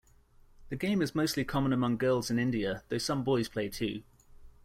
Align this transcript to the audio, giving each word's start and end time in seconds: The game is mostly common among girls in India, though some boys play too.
The 0.69 0.75
game 0.75 0.99
is 1.03 1.13
mostly 1.13 1.45
common 1.45 1.71
among 1.71 1.97
girls 1.97 2.31
in 2.31 2.39
India, 2.39 2.81
though 2.89 2.97
some 2.97 3.23
boys 3.23 3.47
play 3.47 3.69
too. 3.69 4.01